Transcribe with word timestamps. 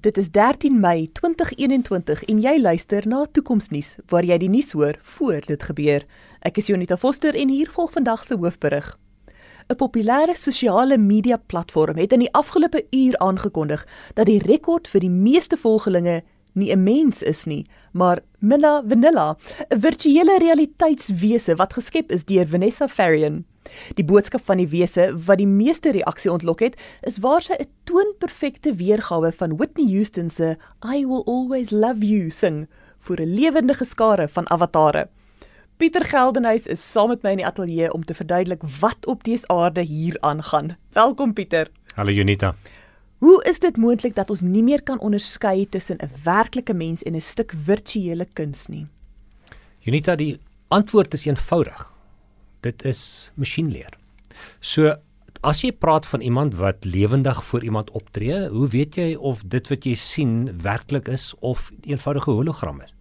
Dit 0.00 0.16
is 0.16 0.30
13 0.30 0.80
Mei 0.80 1.06
2021 1.12 2.24
en 2.24 2.38
jy 2.42 2.54
luister 2.58 3.04
na 3.06 3.20
Toekomsnuus 3.30 3.92
waar 4.10 4.26
jy 4.26 4.40
die 4.42 4.48
nuus 4.50 4.72
hoor 4.74 4.96
voor 5.14 5.44
dit 5.46 5.62
gebeur. 5.68 6.02
Ek 6.42 6.58
is 6.58 6.66
Jonita 6.66 6.96
Foster 6.98 7.36
en 7.38 7.52
hier 7.52 7.70
volg 7.70 7.92
vandag 7.94 8.24
se 8.26 8.34
hoofberig. 8.34 8.88
'n 9.70 9.76
Populêre 9.78 10.34
sosiale 10.34 10.98
media 10.98 11.36
platform 11.36 11.96
het 11.96 12.12
in 12.12 12.26
die 12.26 12.32
afgelope 12.32 12.82
uur 12.90 13.18
aangekondig 13.18 13.86
dat 14.14 14.26
die 14.26 14.42
rekord 14.42 14.88
vir 14.88 15.00
die 15.00 15.14
meeste 15.14 15.56
volgelinge 15.56 16.22
nie 16.54 16.72
'n 16.72 16.82
mens 16.82 17.22
is 17.22 17.44
nie, 17.44 17.66
maar 17.92 18.22
Milla 18.38 18.82
Vanilla, 18.88 19.36
'n 19.70 19.80
virtuele 19.80 20.38
realiteitswese 20.38 21.54
wat 21.54 21.72
geskep 21.72 22.10
is 22.10 22.24
deur 22.24 22.46
Vanessa 22.46 22.88
Farian. 22.88 23.44
Die 23.94 24.04
boodskap 24.04 24.44
van 24.44 24.60
die 24.62 24.68
wese 24.68 25.10
wat 25.26 25.38
die 25.38 25.48
meeste 25.48 25.92
reaksie 25.94 26.32
ontlok 26.32 26.60
het, 26.60 26.76
is 27.02 27.18
waar 27.18 27.42
sy 27.42 27.54
'n 27.58 27.68
toonperfekte 27.84 28.74
weergawe 28.74 29.32
van 29.32 29.56
Whitney 29.56 29.94
Houston 29.94 30.30
se 30.30 30.56
I 30.84 31.06
Will 31.06 31.24
Always 31.26 31.70
Love 31.70 32.06
You 32.06 32.30
sing 32.30 32.66
vir 33.00 33.20
'n 33.20 33.34
lewende 33.34 33.74
skare 33.84 34.28
van 34.28 34.50
avatare. 34.50 35.08
Pieter 35.76 36.04
Geldenhuys 36.04 36.66
is 36.66 36.92
saam 36.92 37.08
met 37.08 37.22
my 37.22 37.30
in 37.30 37.36
die 37.36 37.46
ateljee 37.46 37.92
om 37.92 38.04
te 38.04 38.14
verduidelik 38.14 38.62
wat 38.80 39.06
op 39.06 39.24
dese 39.24 39.48
aarde 39.48 39.82
hier 39.82 40.16
aangaan. 40.20 40.76
Welkom 40.92 41.32
Pieter. 41.32 41.70
Hallo 41.94 42.10
Junita. 42.10 42.54
Hoe 43.18 43.44
is 43.44 43.58
dit 43.58 43.76
moontlik 43.76 44.14
dat 44.14 44.30
ons 44.30 44.40
nie 44.40 44.62
meer 44.62 44.82
kan 44.82 45.00
onderskei 45.00 45.68
tussen 45.68 45.98
'n 45.98 46.10
werklike 46.24 46.74
mens 46.74 47.02
en 47.02 47.14
'n 47.14 47.20
stuk 47.20 47.54
virtuele 47.64 48.26
kuns 48.32 48.66
nie? 48.66 48.86
Junita, 49.78 50.16
die 50.16 50.38
antwoord 50.68 51.12
is 51.12 51.26
eenvoudig 51.26 51.93
dit 52.64 52.84
is 52.88 53.30
masjienleer. 53.40 53.94
So 54.60 54.94
as 55.44 55.60
jy 55.60 55.74
praat 55.76 56.06
van 56.08 56.24
iemand 56.24 56.56
wat 56.56 56.86
lewendig 56.88 57.42
voor 57.44 57.64
iemand 57.64 57.90
optree, 57.90 58.48
hoe 58.48 58.68
weet 58.72 58.96
jy 58.96 59.14
of 59.14 59.44
dit 59.44 59.68
wat 59.68 59.84
jy 59.84 59.94
sien 60.00 60.34
werklik 60.64 61.08
is 61.12 61.32
of 61.40 61.70
eenvoudige 61.84 62.32
hologram 62.32 62.80
is? 62.80 62.94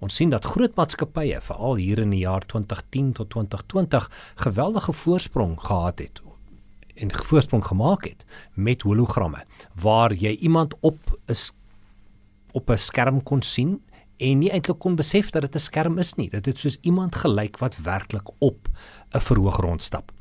Ons 0.00 0.14
sien 0.16 0.30
dat 0.30 0.46
groot 0.46 0.74
maatskappye, 0.78 1.40
veral 1.44 1.76
hier 1.76 2.00
in 2.02 2.14
die 2.14 2.22
jaar 2.22 2.46
2010 2.46 3.12
tot 3.18 3.30
2020, 3.34 4.08
geweldige 4.46 4.94
voorsprong 5.02 5.58
gehad 5.60 5.98
het 5.98 6.22
en 6.98 7.12
voorsprong 7.14 7.64
gemaak 7.64 8.04
het 8.08 8.24
met 8.54 8.82
hologramme 8.82 9.44
waar 9.78 10.12
jy 10.12 10.34
iemand 10.42 10.74
op 10.80 10.98
'n 11.26 11.36
op 12.52 12.70
'n 12.70 12.76
skerm 12.76 13.22
kon 13.22 13.42
sien 13.42 13.82
en 14.18 14.38
nie 14.38 14.50
eintlik 14.50 14.78
kon 14.78 14.96
besef 14.96 15.30
dat 15.30 15.42
dit 15.42 15.54
'n 15.54 15.58
skerm 15.58 15.98
is 15.98 16.14
nie. 16.16 16.28
Dit 16.28 16.46
het 16.46 16.58
soos 16.58 16.78
iemand 16.82 17.14
gelyk 17.14 17.58
wat 17.58 17.76
werklik 17.76 18.28
op 18.38 18.68
'n 19.14 19.20
verhoog 19.20 19.56
rondstap. 19.56 20.12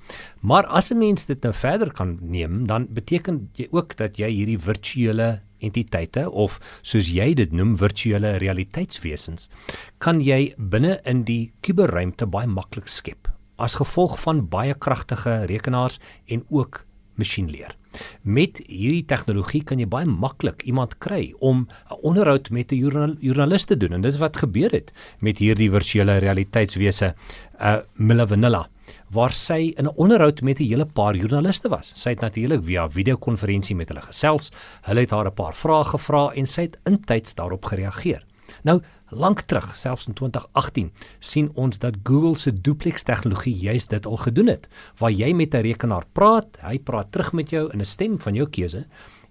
Maar 0.41 0.65
as 0.65 0.91
'n 0.91 0.97
mens 0.97 1.25
dit 1.25 1.41
nou 1.43 1.53
verder 1.53 1.91
kan 1.91 2.17
neem, 2.21 2.67
dan 2.67 2.87
beteken 2.89 3.49
jy 3.53 3.67
ook 3.71 3.95
dat 3.95 4.17
jy 4.17 4.29
hierdie 4.29 4.59
virtuele 4.59 5.41
entiteite 5.59 6.29
of 6.31 6.59
soos 6.81 7.09
jy 7.09 7.33
dit 7.33 7.51
noem 7.51 7.75
virtuele 7.77 8.37
realiteitswesens 8.37 9.49
kan 9.97 10.21
jy 10.21 10.53
binne 10.57 10.99
in 11.09 11.23
die 11.27 11.53
kuberruimte 11.65 12.27
baie 12.29 12.47
maklik 12.47 12.87
skep 12.91 13.31
as 13.57 13.79
gevolg 13.79 14.19
van 14.21 14.45
baie 14.51 14.75
kragtige 14.77 15.45
rekenaars 15.49 15.97
en 16.29 16.43
ook 16.53 16.83
masjienleer. 17.17 17.73
Met 18.21 18.61
hierdie 18.67 19.05
tegnologie 19.05 19.63
kan 19.63 19.79
jy 19.79 19.87
baie 19.87 20.05
maklik 20.05 20.63
iemand 20.63 20.97
kry 20.97 21.33
om 21.39 21.67
'n 21.91 21.99
onderhoud 22.01 22.49
met 22.49 22.71
'n 22.71 22.75
journal, 22.75 23.15
joernalis 23.19 23.65
te 23.65 23.77
doen 23.77 23.93
en 23.93 24.01
dit 24.01 24.13
is 24.13 24.19
wat 24.19 24.37
gebeur 24.37 24.71
het 24.71 24.91
met 25.19 25.37
hierdie 25.37 25.71
virtuele 25.71 26.17
realiteitswese 26.17 27.13
uh 27.59 27.77
Milla 27.95 28.27
Vanilla 28.27 28.67
waar 29.09 29.33
sy 29.33 29.73
in 29.77 29.85
'n 29.85 29.95
onderhoud 29.95 30.41
met 30.41 30.59
'n 30.59 30.67
hele 30.67 30.85
paar 30.85 31.15
joernaliste 31.15 31.69
was. 31.69 31.91
Sy 31.95 32.09
het 32.09 32.21
natuurlik 32.21 32.63
via 32.63 32.89
videokonferensie 32.89 33.75
met 33.75 33.87
hulle 33.89 34.01
gesels. 34.01 34.51
Hulle 34.81 34.99
het 34.99 35.11
haar 35.11 35.27
'n 35.27 35.33
paar 35.33 35.55
vrae 35.55 35.83
gevra 35.83 36.31
en 36.33 36.47
sy 36.47 36.61
het 36.61 36.77
intyds 36.85 37.35
daarop 37.35 37.65
gereageer. 37.65 38.23
Nou, 38.67 38.81
lank 39.15 39.45
terug, 39.47 39.69
selfs 39.79 40.09
in 40.09 40.15
2018, 40.17 40.89
sien 41.23 41.47
ons 41.55 41.79
dat 41.79 42.01
Google 42.03 42.35
se 42.35 42.51
duplex 42.51 43.05
tegnologie 43.07 43.53
juis 43.55 43.87
dit 43.87 44.09
al 44.09 44.19
gedoen 44.25 44.51
het, 44.51 44.67
waar 44.99 45.13
jy 45.15 45.31
met 45.33 45.55
'n 45.55 45.63
rekenaar 45.63 46.05
praat, 46.13 46.59
hy 46.61 46.79
praat 46.79 47.11
terug 47.11 47.31
met 47.33 47.49
jou 47.49 47.69
in 47.71 47.79
'n 47.79 47.85
stem 47.85 48.19
van 48.19 48.35
jou 48.35 48.47
keuse 48.49 48.85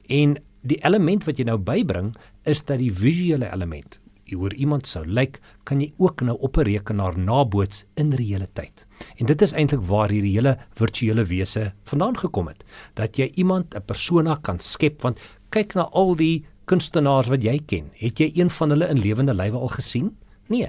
en 0.09 0.37
die 0.63 0.81
element 0.85 1.25
wat 1.25 1.39
jy 1.39 1.45
nou 1.45 1.59
bybring 1.59 2.17
is 2.45 2.65
dat 2.65 2.79
die 2.79 2.93
visuele 2.93 3.53
element 3.53 4.01
oor 4.35 4.55
iemand 4.55 4.87
sou 4.87 5.05
lyk, 5.07 5.41
kan 5.65 5.81
jy 5.81 5.93
ook 5.99 6.23
nou 6.23 6.37
op 6.41 6.57
'n 6.57 6.63
rekenaar 6.63 7.19
naboots 7.19 7.85
in 7.95 8.13
reële 8.13 8.49
tyd. 8.53 8.87
En 9.17 9.27
dit 9.27 9.43
is 9.43 9.53
eintlik 9.53 9.83
waar 9.83 10.11
hierdie 10.11 10.35
hele 10.35 10.59
virtuele 10.73 11.25
wese 11.25 11.73
vandaan 11.85 12.17
gekom 12.17 12.47
het, 12.47 12.65
dat 12.95 13.17
jy 13.17 13.31
iemand 13.35 13.75
'n 13.75 13.85
persona 13.85 14.39
kan 14.43 14.61
skep 14.61 15.03
want 15.03 15.19
kyk 15.51 15.75
na 15.75 15.83
al 15.83 16.17
die 16.17 16.47
kunstenaars 16.67 17.31
wat 17.33 17.45
jy 17.47 17.59
ken, 17.67 17.91
het 18.01 18.21
jy 18.21 18.31
een 18.35 18.51
van 18.51 18.75
hulle 18.75 18.89
in 18.91 18.99
lewende 18.99 19.35
lywe 19.35 19.59
al 19.59 19.73
gesien? 19.79 20.13
Nee. 20.53 20.69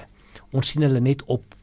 Ons 0.55 0.71
sien 0.71 0.85
hulle 0.85 1.01
net 1.03 1.23
op 1.25 1.55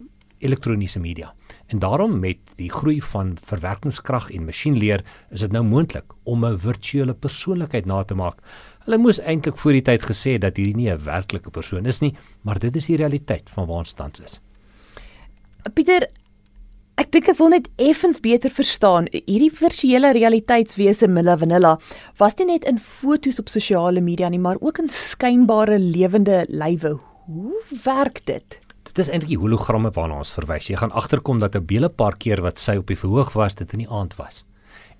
elektroniese 0.44 1.00
media. 1.00 1.32
En 1.66 1.78
daarom 1.78 2.18
met 2.20 2.38
die 2.58 2.70
groei 2.70 3.00
van 3.02 3.36
verwerkingskrag 3.40 4.30
en 4.34 4.44
masjienleer 4.44 5.04
is 5.30 5.40
dit 5.40 5.52
nou 5.52 5.64
moontlik 5.64 6.12
om 6.22 6.44
'n 6.44 6.58
virtuele 6.58 7.14
persoonlikheid 7.14 7.86
na 7.86 8.02
te 8.02 8.14
maak. 8.14 8.38
Hulle 8.84 8.98
moes 8.98 9.20
eintlik 9.20 9.56
voor 9.58 9.72
die 9.72 9.82
tyd 9.82 10.02
gesê 10.02 10.38
dat 10.38 10.56
hierdie 10.56 10.76
nie 10.76 10.90
'n 10.90 11.04
werklike 11.04 11.50
persoon 11.50 11.86
is 11.86 12.00
nie, 12.00 12.14
maar 12.42 12.58
dit 12.58 12.76
is 12.76 12.86
die 12.86 12.96
realiteit 12.96 13.50
van 13.50 13.66
waar 13.66 13.78
ons 13.78 13.92
tans 13.92 14.20
is. 14.20 14.40
Pieter, 15.74 16.08
Ek 16.94 17.08
dink 17.10 17.26
ek 17.26 17.38
wil 17.40 17.50
net 17.50 17.64
effens 17.82 18.20
beter 18.22 18.52
verstaan. 18.54 19.08
Hierdie 19.10 19.50
virtuele 19.50 20.12
realiteitswese 20.14 21.08
Milla 21.10 21.34
Vanilla 21.40 21.72
was 22.20 22.36
nie 22.38 22.52
net 22.52 22.68
in 22.70 22.78
foto's 22.78 23.40
op 23.42 23.50
sosiale 23.50 24.02
media 24.04 24.28
nie, 24.30 24.38
maar 24.38 24.60
ook 24.62 24.78
in 24.78 24.90
skynbare 24.90 25.80
lewende 25.82 26.44
lywe. 26.48 26.94
Hoe 27.26 27.62
werk 27.82 28.22
dit? 28.30 28.60
Dit 28.86 29.02
is 29.02 29.10
eintlik 29.10 29.32
die 29.32 29.40
hologramme 29.42 29.90
waarna 29.96 30.20
ons 30.22 30.30
verwys. 30.36 30.68
Jy 30.70 30.78
gaan 30.78 30.94
agterkom 30.94 31.42
dat 31.42 31.56
'n 31.56 31.66
hele 31.68 31.88
paar 31.88 32.14
keer 32.16 32.42
wat 32.42 32.58
sy 32.58 32.76
op 32.76 32.86
die 32.86 32.98
verhoog 32.98 33.32
was, 33.34 33.54
dit 33.54 33.72
in 33.72 33.78
die 33.78 33.90
aand 33.90 34.14
was. 34.16 34.44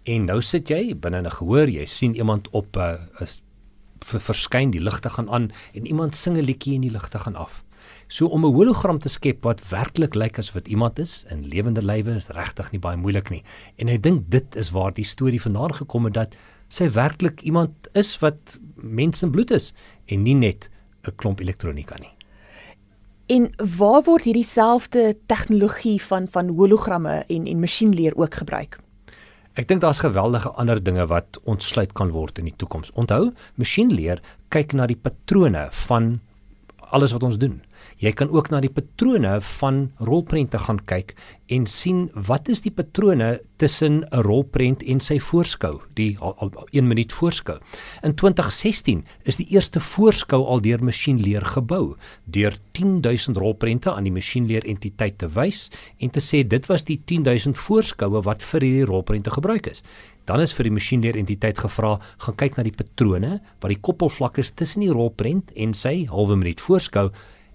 En 0.04 0.24
nou 0.24 0.42
sit 0.42 0.68
jy 0.68 0.94
binne 0.94 1.22
'n 1.22 1.30
gehoor, 1.30 1.68
jy 1.68 1.86
sien 1.86 2.14
iemand 2.16 2.48
op 2.50 2.76
'n 2.76 2.98
uh, 3.20 3.26
verskyn, 4.00 4.70
die 4.70 4.80
ligte 4.80 5.10
gaan 5.10 5.30
aan 5.30 5.52
en 5.74 5.86
iemand 5.86 6.14
sing 6.16 6.36
'n 6.36 6.42
liedjie 6.42 6.74
en 6.74 6.80
die 6.80 6.90
ligte 6.90 7.18
gaan 7.18 7.36
af. 7.36 7.62
So 8.08 8.26
om 8.26 8.44
'n 8.44 8.54
hologram 8.54 8.98
te 8.98 9.08
skep 9.08 9.44
wat 9.44 9.68
werklik 9.68 10.14
lyk 10.14 10.38
asof 10.38 10.54
dit 10.54 10.68
iemand 10.68 10.98
is 10.98 11.24
in 11.28 11.48
lewende 11.48 11.82
lywe 11.82 12.16
is 12.16 12.28
regtig 12.28 12.70
nie 12.70 12.80
baie 12.80 12.96
moeilik 12.96 13.30
nie. 13.30 13.42
En 13.76 13.88
ek 13.88 14.02
dink 14.02 14.30
dit 14.30 14.56
is 14.56 14.70
waar 14.70 14.92
die 14.92 15.04
storie 15.04 15.42
vandaan 15.42 15.74
gekom 15.74 16.04
het 16.04 16.14
dat 16.14 16.36
sy 16.68 16.90
werklik 16.90 17.42
iemand 17.42 17.70
is 17.92 18.18
wat 18.18 18.58
mens 18.74 19.22
en 19.22 19.30
bloed 19.30 19.50
is 19.50 19.72
en 20.06 20.22
nie 20.22 20.34
net 20.34 20.70
'n 21.04 21.16
klomp 21.16 21.40
elektronika 21.40 21.96
nie. 22.00 22.14
En 23.26 23.50
waar 23.56 24.02
word 24.04 24.24
hierdie 24.24 24.44
selfde 24.44 25.16
tegnologie 25.26 26.02
van 26.02 26.28
van 26.28 26.48
hologramme 26.48 27.24
en 27.28 27.46
en 27.46 27.60
masjienleer 27.60 28.16
ook 28.16 28.34
gebruik? 28.34 28.78
Ek 29.54 29.68
dink 29.68 29.80
daar's 29.80 30.02
geweldige 30.02 30.50
ander 30.58 30.82
dinge 30.82 31.06
wat 31.06 31.38
ontsluit 31.44 31.92
kan 31.92 32.10
word 32.10 32.38
in 32.38 32.44
die 32.44 32.56
toekoms. 32.56 32.90
Onthou, 32.98 33.30
masjienleer 33.54 34.20
kyk 34.50 34.74
na 34.74 34.88
die 34.90 34.98
patrone 34.98 35.68
van 35.86 36.18
alles 36.90 37.14
wat 37.14 37.22
ons 37.22 37.38
doen. 37.38 37.62
Jy 38.02 38.12
kan 38.12 38.30
ook 38.30 38.50
na 38.50 38.60
die 38.60 38.72
patrone 38.72 39.36
van 39.40 39.92
rolprente 40.02 40.58
gaan 40.58 40.80
kyk 40.84 41.14
en 41.52 41.66
sien 41.68 42.06
wat 42.28 42.48
is 42.48 42.62
die 42.64 42.72
patrone 42.72 43.40
tussen 43.60 44.04
'n 44.10 44.22
rolprent 44.24 44.82
en 44.82 45.00
sy 45.00 45.18
voorskou, 45.18 45.80
die 45.94 46.16
1 46.72 46.88
minuut 46.88 47.12
voorskou. 47.12 47.58
In 48.02 48.14
2016 48.14 49.04
is 49.24 49.36
die 49.36 49.46
eerste 49.50 49.80
voorskou 49.80 50.44
al 50.44 50.60
deur 50.60 50.82
masjienleer 50.82 51.44
gebou 51.44 51.96
deur 52.24 52.58
10000 52.72 53.36
rolprente 53.36 53.92
aan 53.92 54.04
die 54.04 54.12
masjienleer 54.12 54.64
entiteit 54.64 55.18
te 55.18 55.28
wys 55.28 55.70
en 55.98 56.10
te 56.10 56.20
sê 56.20 56.46
dit 56.46 56.66
was 56.66 56.84
die 56.84 57.00
10000 57.04 57.58
voorskoue 57.58 58.22
wat 58.22 58.42
vir 58.42 58.60
hierdie 58.60 58.84
rolprente 58.84 59.30
gebruik 59.30 59.66
is. 59.66 59.82
Dan 60.24 60.40
is 60.40 60.54
vir 60.56 60.64
die 60.64 60.72
masjienleer 60.72 61.16
entiteit 61.16 61.58
gevra, 61.58 61.98
gaan 62.18 62.36
kyk 62.36 62.56
na 62.56 62.62
die 62.62 62.72
patrone 62.72 63.40
wat 63.60 63.68
die 63.68 63.80
koppelvlak 63.80 64.38
is 64.38 64.50
tussen 64.56 64.80
die 64.80 64.92
rolprent 64.92 65.52
en 65.54 65.74
sy 65.74 66.06
halwe 66.06 66.36
minuut 66.36 66.60
voorskou 66.60 67.10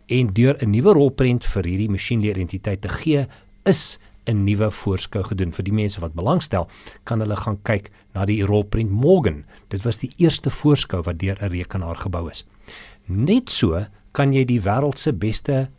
en 0.09 0.33
deur 0.33 0.57
'n 0.59 0.71
nuwe 0.71 0.94
rolprent 0.94 1.45
vir 1.45 1.63
hierdie 1.63 1.89
masjienleer 1.89 2.38
entiteit 2.38 2.81
te 2.81 2.89
gee, 2.89 3.27
is 3.65 4.00
'n 4.25 4.44
nuwe 4.45 4.71
voorskou 4.71 5.23
gedoen 5.23 5.51
vir 5.51 5.63
die 5.63 5.73
mense 5.73 6.01
wat 6.01 6.13
belangstel, 6.13 6.67
kan 7.03 7.19
hulle 7.19 7.35
gaan 7.35 7.57
kyk 7.63 7.91
na 8.13 8.25
die 8.25 8.44
rolprent 8.44 8.91
Morgan. 8.91 9.45
Dit 9.69 9.83
was 9.83 9.97
die 9.97 10.11
eerste 10.17 10.50
voorskou 10.50 11.01
wat 11.01 11.19
deur 11.19 11.38
'n 11.41 11.51
rekenaar 11.51 11.95
gebou 11.95 12.29
is. 12.29 12.45
Net 13.06 13.50
so 13.50 13.85
kan 14.11 14.33
jy 14.33 14.45
die 14.45 14.61
wêreld 14.61 14.97
se 14.97 15.13
beste 15.13 15.69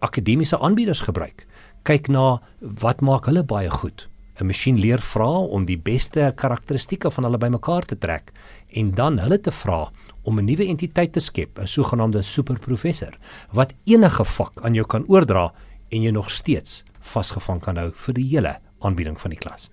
akademiese 0.00 0.58
aanbieders 0.58 1.00
gebruik. 1.00 1.46
Kyk 1.84 2.08
na 2.08 2.40
wat 2.60 3.00
maak 3.00 3.26
hulle 3.26 3.42
baie 3.42 3.70
goed. 3.70 4.08
'n 4.40 4.46
Masjien 4.46 4.78
leer 4.78 5.00
vra 5.00 5.28
om 5.28 5.64
die 5.64 5.78
beste 5.78 6.32
karakteristikke 6.36 7.10
van 7.10 7.24
hulle 7.24 7.38
bymekaar 7.38 7.84
te 7.84 7.98
trek 7.98 8.32
en 8.70 8.94
dan 8.94 9.18
hulle 9.18 9.40
te 9.40 9.50
vra 9.50 9.90
om 10.22 10.38
'n 10.38 10.44
nuwe 10.44 10.66
entiteit 10.66 11.12
te 11.12 11.20
skep, 11.20 11.58
'n 11.58 11.66
sogenaamde 11.66 12.22
superprofessor 12.22 13.18
wat 13.52 13.74
enige 13.84 14.24
vak 14.24 14.62
aan 14.62 14.74
jou 14.74 14.86
kan 14.86 15.04
oordra 15.08 15.52
en 15.90 16.02
jy 16.02 16.10
nog 16.10 16.30
steeds 16.30 16.82
vasgevang 17.00 17.60
kan 17.60 17.76
hou 17.76 17.90
vir 17.94 18.14
die 18.14 18.28
hele 18.28 18.58
aanbieding 18.80 19.20
van 19.20 19.30
die 19.30 19.38
klas. 19.38 19.70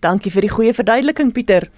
Dankie 0.00 0.30
vir 0.30 0.40
die 0.40 0.50
goeie 0.52 0.74
verduideliking 0.74 1.32
Pieter. 1.32 1.70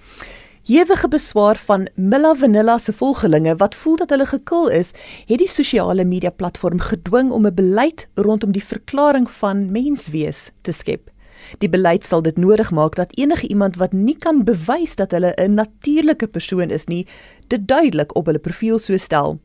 Hewige 0.67 1.07
beswaar 1.07 1.57
van 1.57 1.87
Milla 1.95 2.35
Vanilla 2.35 2.77
se 2.77 2.93
volgelinge 2.93 3.55
wat 3.55 3.75
voel 3.75 3.95
dat 3.95 4.09
hulle 4.09 4.25
gekil 4.25 4.67
is, 4.67 4.91
het 5.25 5.39
die 5.39 5.47
sosiale 5.47 6.05
media 6.05 6.29
platform 6.29 6.79
gedwing 6.79 7.31
om 7.31 7.45
'n 7.45 7.55
beleid 7.55 8.07
rondom 8.15 8.51
die 8.51 8.63
verklaring 8.63 9.31
van 9.31 9.71
menswees 9.71 10.51
te 10.61 10.71
skep. 10.71 11.09
Die 11.57 11.69
beleid 11.69 12.05
sal 12.05 12.21
dit 12.21 12.37
nodig 12.37 12.71
maak 12.71 12.95
dat 12.95 13.15
enige 13.17 13.47
iemand 13.47 13.75
wat 13.75 13.93
nie 13.93 14.17
kan 14.17 14.43
bewys 14.43 14.95
dat 14.95 15.11
hulle 15.11 15.33
'n 15.37 15.53
natuurlike 15.53 16.27
persoon 16.27 16.69
is 16.69 16.85
nie, 16.87 17.07
dit 17.47 17.67
duidelik 17.67 18.15
op 18.15 18.25
hulle 18.25 18.39
profiel 18.39 18.79
so 18.79 18.97
stel. 18.97 19.39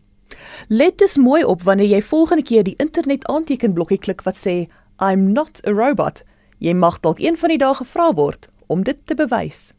Let 0.69 0.99
dus 0.99 1.17
mooi 1.17 1.45
op 1.45 1.63
wanneer 1.63 1.87
jy 1.87 2.03
volgende 2.03 2.43
keer 2.43 2.63
die 2.63 2.77
internet 2.77 3.27
aantekenblokkie 3.27 3.99
klik 3.99 4.23
wat 4.23 4.37
sê 4.37 4.67
I'm 4.99 5.33
not 5.33 5.61
a 5.67 5.71
robot. 5.71 6.25
Jy 6.59 6.75
mag 6.75 7.01
dalk 7.01 7.19
een 7.19 7.37
van 7.37 7.49
die 7.49 7.59
dae 7.59 7.75
gevra 7.75 8.13
word 8.15 8.49
om 8.67 8.83
dit 8.83 8.99
te 9.05 9.15
bewys. 9.15 9.73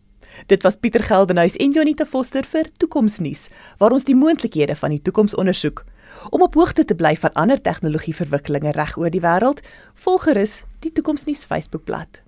Dit 0.47 0.63
was 0.63 0.75
Pieter 0.75 1.03
Geldenhuys 1.03 1.55
en 1.55 1.71
Jonita 1.71 2.05
Foster 2.05 2.43
vir 2.43 2.67
Toekomsnuus, 2.77 3.47
waar 3.79 3.95
ons 3.95 4.03
die 4.03 4.15
moontlikhede 4.15 4.75
van 4.75 4.91
die 4.91 5.01
toekoms 5.01 5.35
ondersoek. 5.35 5.85
Om 6.29 6.41
op 6.41 6.55
hoogte 6.55 6.85
te 6.85 6.95
bly 6.95 7.15
van 7.15 7.33
ander 7.33 7.61
tegnologieverwikkelinge 7.61 8.71
reg 8.75 8.97
oor 8.97 9.09
die 9.09 9.23
wêreld, 9.23 9.61
volg 9.93 10.27
gerus 10.27 10.63
die 10.85 10.93
Toekomsnuus 10.93 11.45
Facebookblad. 11.45 12.24